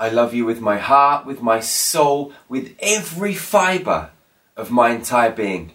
[0.00, 4.08] I love you with my heart, with my soul, with every fibre
[4.56, 5.72] of my entire being.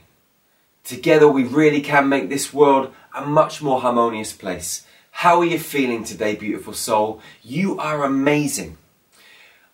[0.84, 4.88] Together, we really can make this world a much more harmonious place.
[5.12, 7.22] How are you feeling today, beautiful soul?
[7.44, 8.80] You are amazing.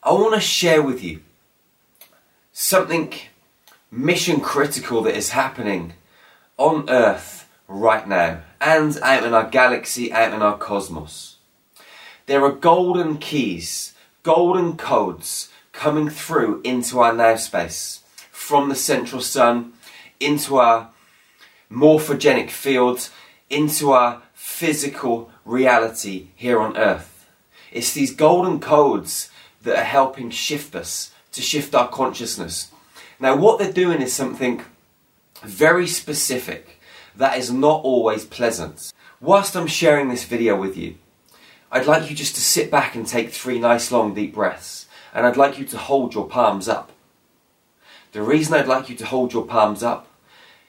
[0.04, 1.22] I want to share with you
[2.52, 3.14] something
[3.90, 5.94] mission critical that is happening
[6.58, 11.38] on Earth right now and out in our galaxy, out in our cosmos.
[12.26, 13.94] There are golden keys,
[14.24, 19.74] golden codes coming through into our now space from the central sun
[20.20, 20.90] into our
[21.72, 23.12] morphogenic fields
[23.50, 27.28] into our physical reality here on Earth.
[27.72, 29.30] It's these golden codes
[29.64, 32.72] that are helping shift us, to shift our consciousness.
[33.20, 34.64] Now, what they're doing is something
[35.44, 36.80] very specific
[37.16, 38.92] that is not always pleasant.
[39.20, 40.96] Whilst I'm sharing this video with you,
[41.74, 45.26] I'd like you just to sit back and take three nice long deep breaths, and
[45.26, 46.92] I'd like you to hold your palms up.
[48.12, 50.08] The reason I'd like you to hold your palms up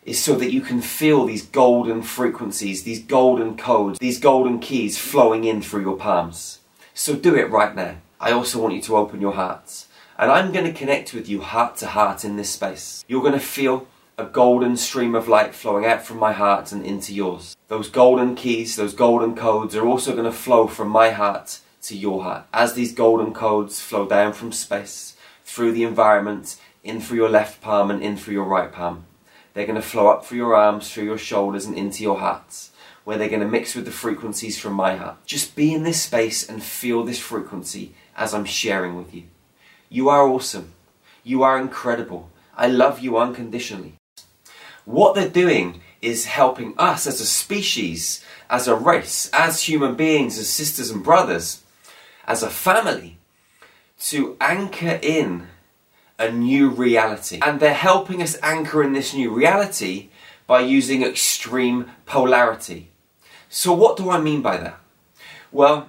[0.05, 4.97] is so that you can feel these golden frequencies, these golden codes, these golden keys
[4.97, 6.61] flowing in through your palms.
[6.95, 7.97] So do it right now.
[8.21, 9.89] I also want you to open your hearts.
[10.17, 13.05] And I'm going to connect with you heart to heart in this space.
[13.09, 13.89] You're going to feel
[14.23, 17.57] a golden stream of light flowing out from my heart and into yours.
[17.67, 21.97] Those golden keys, those golden codes are also going to flow from my heart to
[21.97, 22.47] your heart.
[22.55, 27.61] As these golden codes flow down from space, through the environment, in through your left
[27.61, 29.07] palm and in through your right palm.
[29.55, 32.69] They're going to flow up through your arms, through your shoulders, and into your heart,
[33.03, 35.17] where they're going to mix with the frequencies from my heart.
[35.27, 39.25] Just be in this space and feel this frequency as I'm sharing with you.
[39.89, 40.75] You are awesome.
[41.25, 42.31] You are incredible.
[42.57, 43.97] I love you unconditionally.
[44.85, 50.39] What they're doing is helping us as a species, as a race, as human beings,
[50.39, 51.63] as sisters and brothers,
[52.27, 53.19] as a family,
[54.01, 55.47] to anchor in
[56.19, 57.39] a new reality.
[57.43, 60.09] And they're helping us anchor in this new reality
[60.47, 62.91] by using extreme polarity.
[63.49, 64.79] So, what do I mean by that?
[65.53, 65.89] Well,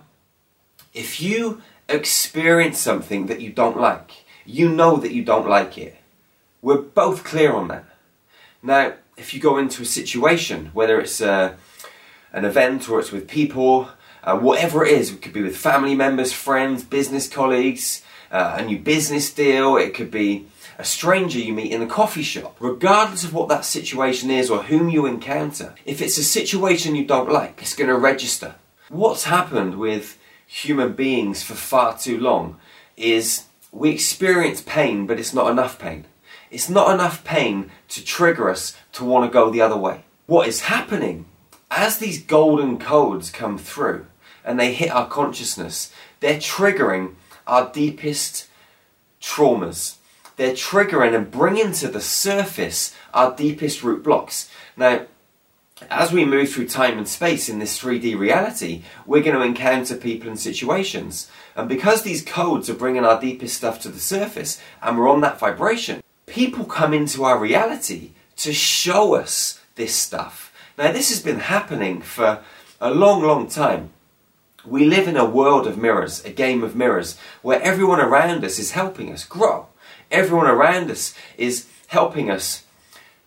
[0.94, 5.96] if you experience something that you don't like, you know that you don't like it.
[6.62, 7.86] We're both clear on that.
[8.64, 11.56] Now, if you go into a situation, whether it's uh,
[12.32, 13.90] an event or it's with people,
[14.24, 18.66] uh, whatever it is, it could be with family members, friends, business colleagues, uh, a
[18.66, 20.48] new business deal, it could be
[20.80, 22.56] a stranger you meet in a coffee shop.
[22.62, 27.06] Regardless of what that situation is or whom you encounter, if it's a situation you
[27.06, 28.56] don't like, it's going to register.
[28.88, 32.60] What's happened with human beings for far too long
[32.96, 36.06] is we experience pain, but it's not enough pain.
[36.54, 40.04] It's not enough pain to trigger us to want to go the other way.
[40.28, 41.26] What is happening
[41.72, 44.06] as these golden codes come through
[44.46, 47.16] and they hit our consciousness, they're triggering
[47.48, 48.48] our deepest
[49.20, 49.96] traumas.
[50.36, 54.52] They're triggering and bringing to the surface our deepest root blocks.
[54.78, 55.08] Now,
[55.90, 59.96] as we move through time and space in this 3D reality, we're going to encounter
[59.96, 61.32] people and situations.
[61.56, 65.22] And because these codes are bringing our deepest stuff to the surface and we're on
[65.22, 70.54] that vibration, people come into our reality to show us this stuff.
[70.78, 72.44] Now, this has been happening for
[72.82, 73.92] a long, long time.
[74.66, 78.60] We live in a world of mirrors, a game of mirrors, where everyone around us
[78.60, 79.68] is helping us grow.
[80.10, 82.64] Everyone around us is helping us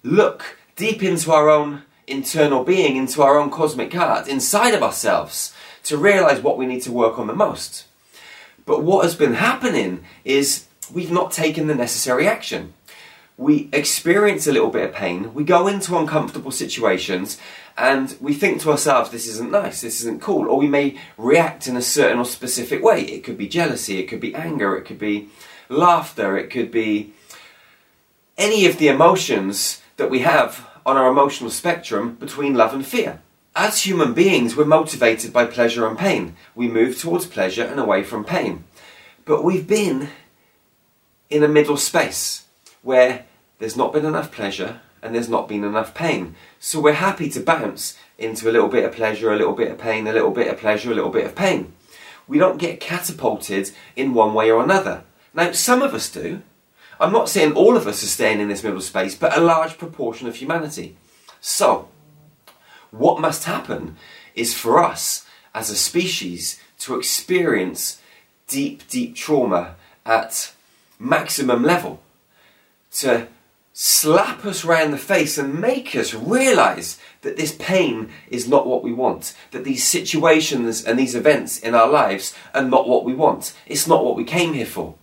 [0.02, 5.52] look deep into our own internal being, into our own cosmic heart, inside of ourselves,
[5.82, 7.86] to realize what we need to work on the most.
[8.64, 12.72] But what has been happening is we've not taken the necessary action
[13.38, 17.38] we experience a little bit of pain, we go into uncomfortable situations,
[17.76, 21.66] and we think to ourselves, this isn't nice, this isn't cool, or we may react
[21.66, 23.02] in a certain or specific way.
[23.02, 25.28] It could be jealousy, it could be anger, it could be
[25.68, 27.12] laughter, it could be
[28.38, 33.20] any of the emotions that we have on our emotional spectrum between love and fear.
[33.54, 36.36] As human beings, we're motivated by pleasure and pain.
[36.54, 38.64] We move towards pleasure and away from pain.
[39.24, 40.10] But we've been
[41.30, 42.45] in a middle space
[42.86, 43.26] where
[43.58, 46.36] there's not been enough pleasure and there's not been enough pain.
[46.60, 49.78] So we're happy to bounce into a little bit of pleasure, a little bit of
[49.78, 51.72] pain, a little bit of pleasure, a little bit of pain.
[52.28, 55.02] We don't get catapulted in one way or another.
[55.34, 56.42] Now, some of us do.
[57.00, 59.78] I'm not saying all of us are staying in this middle space, but a large
[59.78, 60.96] proportion of humanity.
[61.40, 61.88] So,
[62.92, 63.96] what must happen
[64.36, 68.00] is for us as a species to experience
[68.46, 69.74] deep, deep trauma
[70.04, 70.52] at
[71.00, 72.00] maximum level
[73.00, 73.28] to
[73.72, 78.82] slap us round the face and make us realize that this pain is not what
[78.82, 83.12] we want, that these situations and these events in our lives are not what we
[83.12, 83.54] want.
[83.66, 84.94] It's not what we came here for.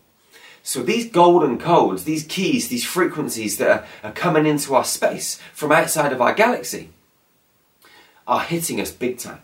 [0.64, 5.40] So these golden codes, these keys, these frequencies that are, are coming into our space
[5.54, 6.90] from outside of our galaxy
[8.26, 9.42] are hitting us big time.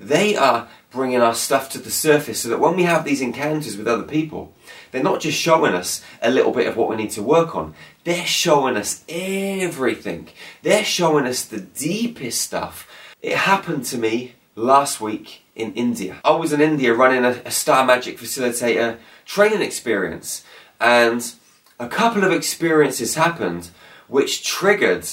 [0.00, 3.76] They are bringing our stuff to the surface so that when we have these encounters
[3.76, 4.52] with other people,
[4.90, 7.74] they're not just showing us a little bit of what we need to work on,
[8.04, 10.28] they're showing us everything.
[10.62, 12.88] They're showing us the deepest stuff.
[13.20, 16.18] It happened to me last week in India.
[16.24, 20.44] I was in India running a, a Star Magic Facilitator training experience,
[20.80, 21.32] and
[21.78, 23.70] a couple of experiences happened
[24.08, 25.06] which triggered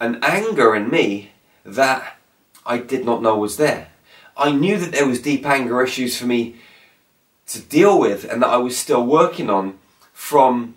[0.00, 1.32] an anger in me
[1.64, 2.19] that
[2.64, 3.88] I did not know was there.
[4.36, 6.56] I knew that there was deep anger issues for me
[7.48, 9.78] to deal with and that I was still working on
[10.12, 10.76] from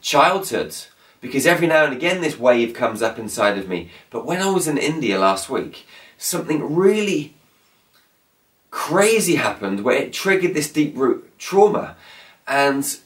[0.00, 0.76] childhood
[1.20, 3.90] because every now and again this wave comes up inside of me.
[4.10, 5.86] But when I was in India last week,
[6.18, 7.34] something really
[8.70, 11.96] crazy happened where it triggered this deep root trauma
[12.46, 12.98] and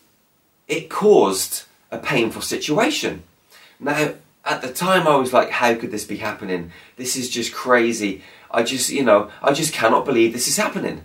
[0.67, 3.23] it caused a painful situation.
[3.79, 4.15] Now,
[4.49, 6.73] at the time I was like, how could this be happening?
[6.97, 8.23] This is just crazy.
[8.51, 11.05] I just, you know, I just cannot believe this is happening.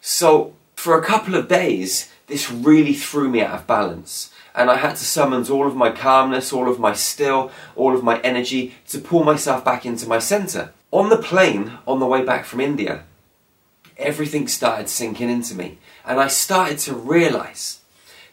[0.00, 4.32] So, for a couple of days, this really threw me out of balance.
[4.54, 8.04] And I had to summon all of my calmness, all of my still, all of
[8.04, 10.72] my energy to pull myself back into my center.
[10.90, 13.04] On the plane, on the way back from India,
[13.96, 15.78] everything started sinking into me.
[16.04, 17.80] And I started to realize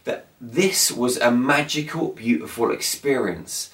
[0.04, 3.70] that this was a magical, beautiful experience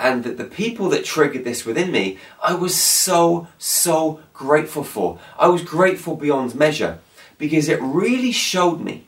[0.00, 5.18] and that the people that triggered this within me, I was so, so grateful for.
[5.38, 6.98] I was grateful beyond measure
[7.36, 9.04] because it really showed me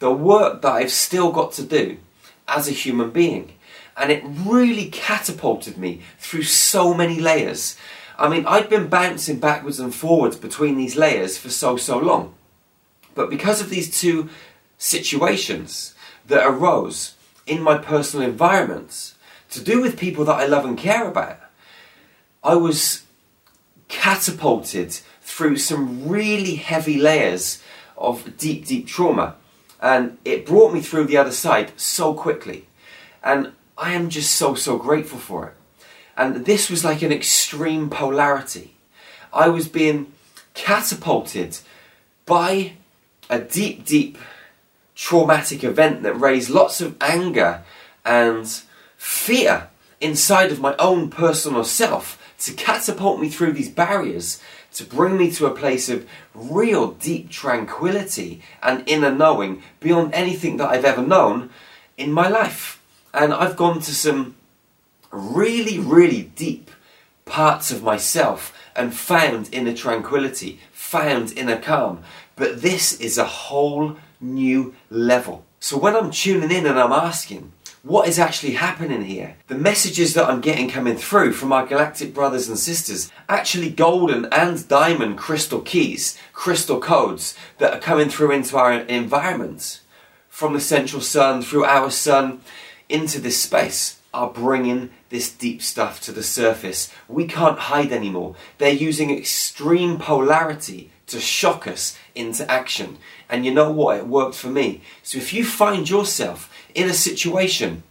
[0.00, 1.96] the work that I've still got to do
[2.46, 3.54] as a human being.
[3.96, 7.78] And it really catapulted me through so many layers.
[8.18, 12.34] I mean, I'd been bouncing backwards and forwards between these layers for so, so long.
[13.14, 14.28] But because of these two
[14.76, 15.94] situations
[16.26, 17.14] that arose
[17.46, 19.14] in my personal environments,
[19.52, 21.38] to do with people that I love and care about,
[22.42, 23.04] I was
[23.88, 27.62] catapulted through some really heavy layers
[27.96, 29.36] of deep, deep trauma.
[29.80, 32.66] And it brought me through the other side so quickly.
[33.22, 35.54] And I am just so, so grateful for it.
[36.16, 38.74] And this was like an extreme polarity.
[39.32, 40.12] I was being
[40.54, 41.58] catapulted
[42.26, 42.72] by
[43.28, 44.18] a deep, deep
[44.94, 47.62] traumatic event that raised lots of anger
[48.04, 48.62] and
[49.02, 49.68] fear
[50.00, 54.40] inside of my own personal self to catapult me through these barriers,
[54.72, 60.56] to bring me to a place of real deep tranquility and inner knowing beyond anything
[60.56, 61.50] that I've ever known
[61.96, 62.80] in my life.
[63.12, 64.36] And I've gone to some
[65.10, 66.70] really, really deep
[67.24, 72.04] parts of myself and found inner tranquility, found inner calm.
[72.36, 75.44] But this is a whole new level.
[75.58, 77.52] So when I'm tuning in and I'm asking,
[77.82, 79.36] what is actually happening here.
[79.48, 84.26] The messages that I'm getting coming through from our galactic brothers and sisters, actually golden
[84.26, 89.80] and diamond crystal keys, crystal codes that are coming through into our environment,
[90.28, 92.40] from the central sun, through our sun,
[92.88, 96.92] into this space, are bringing this deep stuff to the surface.
[97.08, 98.36] We can't hide anymore.
[98.58, 102.98] They're using extreme polarity to shock us into action.
[103.28, 103.98] And you know what?
[103.98, 104.82] It worked for me.
[105.02, 107.84] So if you find yourself in a situation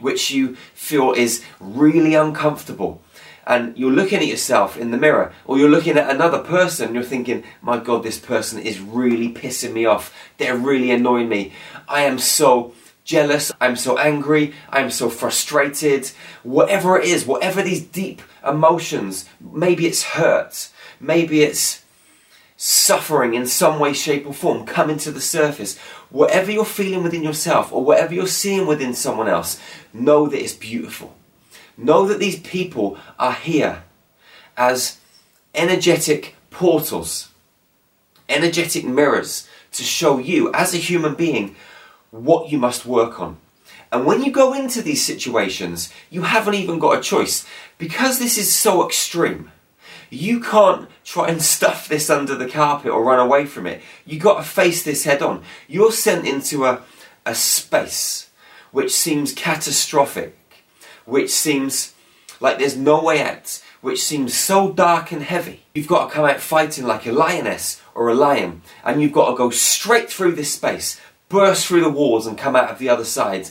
[0.00, 3.00] which you feel is really uncomfortable
[3.46, 7.02] and you're looking at yourself in the mirror or you're looking at another person you're
[7.02, 11.52] thinking my god this person is really pissing me off they're really annoying me
[11.88, 12.72] i am so
[13.04, 16.10] jealous i'm so angry i'm so frustrated
[16.42, 21.83] whatever it is whatever these deep emotions maybe it's hurt maybe it's
[22.56, 25.78] suffering in some way, shape, or form coming to the surface.
[26.10, 29.60] Whatever you're feeling within yourself or whatever you're seeing within someone else,
[29.92, 31.14] know that it's beautiful.
[31.76, 33.82] Know that these people are here
[34.56, 34.98] as
[35.54, 37.30] energetic portals,
[38.28, 41.56] energetic mirrors to show you as a human being
[42.10, 43.38] what you must work on.
[43.90, 47.46] And when you go into these situations, you haven't even got a choice
[47.78, 49.50] because this is so extreme
[50.14, 53.82] you can't try and stuff this under the carpet or run away from it.
[54.04, 55.42] You've got to face this head on.
[55.68, 56.82] You're sent into a,
[57.26, 58.30] a space
[58.70, 60.36] which seems catastrophic,
[61.04, 61.94] which seems
[62.40, 65.62] like there's no way out, which seems so dark and heavy.
[65.74, 69.30] You've got to come out fighting like a lioness or a lion, and you've got
[69.30, 72.88] to go straight through this space, burst through the walls, and come out of the
[72.88, 73.50] other side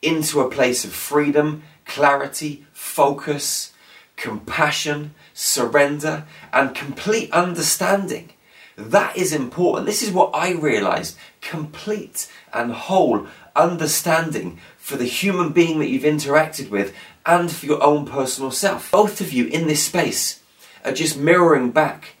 [0.00, 3.72] into a place of freedom, clarity, focus,
[4.16, 8.30] compassion, surrender, and complete understanding.
[8.76, 9.86] That is important.
[9.86, 16.02] This is what I realized complete and whole understanding for the human being that you've
[16.02, 16.94] interacted with
[17.26, 18.90] and for your own personal self.
[18.90, 20.40] Both of you in this space
[20.84, 22.16] are just mirroring back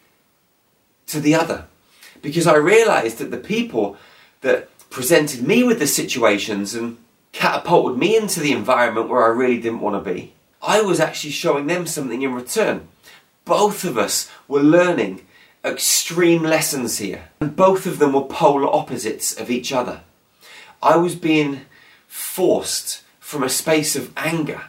[1.06, 1.66] to the other.
[2.22, 3.96] Because I realized that the people
[4.40, 6.96] that presented me with the situations and
[7.32, 11.32] catapulted me into the environment where I really didn't want to be, I was actually
[11.32, 12.88] showing them something in return.
[13.44, 15.26] Both of us were learning
[15.64, 20.02] extreme lessons here, and both of them were polar opposites of each other.
[20.82, 21.62] I was being
[22.06, 24.64] forced from a space of anger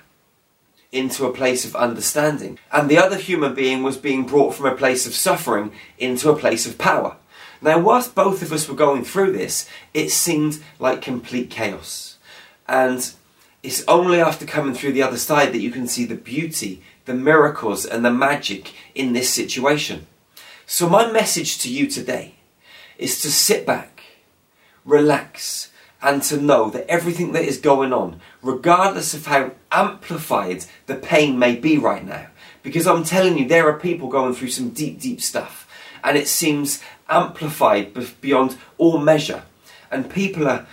[0.91, 4.75] into a place of understanding, and the other human being was being brought from a
[4.75, 7.17] place of suffering into a place of power.
[7.62, 12.17] Now, whilst both of us were going through this, it seemed like complete chaos.
[12.67, 13.12] And
[13.63, 17.14] it's only after coming through the other side that you can see the beauty, the
[17.14, 20.08] miracles, and the magic in this situation.
[20.66, 22.36] So, my message to you today
[22.98, 24.02] is to sit back,
[24.84, 25.72] relax,
[26.02, 31.38] and to know that everything that is going on, regardless of how amplified the pain
[31.38, 32.28] may be right now,
[32.64, 35.70] because I'm telling you, there are people going through some deep, deep stuff,
[36.04, 39.44] and it seems amplified beyond all measure.
[39.92, 40.66] And people are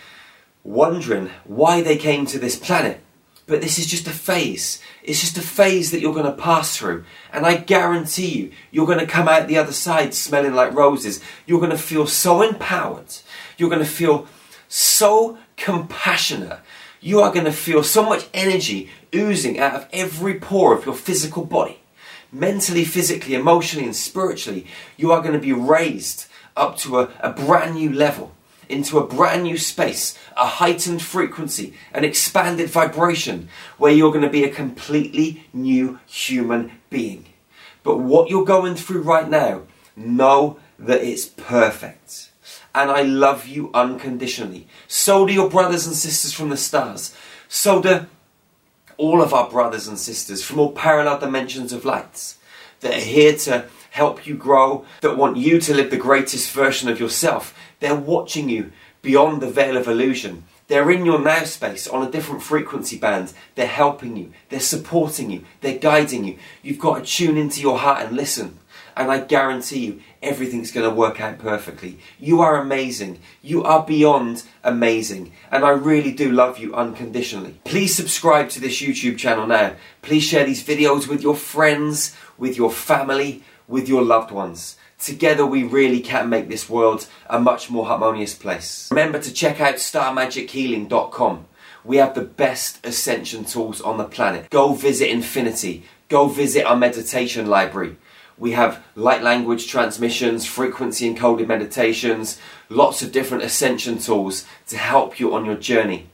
[0.64, 3.01] wondering why they came to this planet.
[3.46, 4.80] But this is just a phase.
[5.02, 7.04] It's just a phase that you're going to pass through.
[7.32, 11.20] And I guarantee you, you're going to come out the other side smelling like roses.
[11.46, 13.16] You're going to feel so empowered.
[13.56, 14.28] You're going to feel
[14.68, 16.60] so compassionate.
[17.00, 20.94] You are going to feel so much energy oozing out of every pore of your
[20.94, 21.80] physical body.
[22.30, 27.30] Mentally, physically, emotionally, and spiritually, you are going to be raised up to a, a
[27.30, 28.32] brand new level,
[28.72, 33.48] into a brand new space, a heightened frequency, an expanded vibration,
[33.78, 37.26] where you're going to be a completely new human being.
[37.82, 39.62] But what you're going through right now,
[39.96, 42.30] know that it's perfect
[42.74, 44.66] and I love you unconditionally.
[44.88, 47.14] So do your brothers and sisters from the stars.
[47.48, 48.06] So do
[48.96, 52.38] all of our brothers and sisters from all parallel dimensions of lights
[52.80, 56.88] that are here to help you grow, that want you to live the greatest version
[56.88, 57.54] of yourself.
[57.82, 58.70] They're watching you
[59.02, 60.44] beyond the veil of illusion.
[60.68, 63.32] They're in your now space on a different frequency band.
[63.56, 64.32] They're helping you.
[64.50, 65.44] They're supporting you.
[65.62, 66.38] They're guiding you.
[66.62, 68.60] You've got to tune into your heart and listen
[68.96, 71.98] and I guarantee you everything's going to work out perfectly.
[72.18, 73.18] You are amazing.
[73.42, 75.32] You are beyond amazing.
[75.50, 77.60] And I really do love you unconditionally.
[77.64, 79.74] Please subscribe to this YouTube channel now.
[80.02, 84.76] Please share these videos with your friends, with your family, with your loved ones.
[84.98, 88.88] Together we really can make this world a much more harmonious place.
[88.90, 91.46] Remember to check out starmagichealing.com.
[91.82, 94.50] We have the best ascension tools on the planet.
[94.50, 95.84] Go visit Infinity.
[96.08, 97.96] Go visit our meditation library.
[98.36, 102.38] We have light language transmissions, frequency encoded meditations,
[102.68, 106.10] lots of different ascension tools to help you on your journey.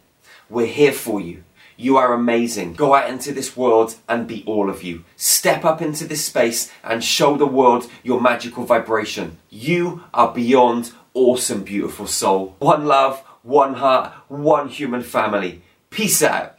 [0.49, 1.43] We're here for you.
[1.81, 2.75] You are amazing.
[2.75, 5.05] Go out into this world and be all of you.
[5.15, 9.39] Step up into this space and show the world your magical vibration.
[9.49, 12.57] You are beyond awesome, beautiful soul.
[12.59, 15.63] One love, one heart, one human family.
[15.89, 16.58] Peace out.